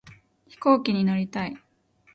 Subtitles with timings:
[0.47, 1.55] 飛行機に乗りたい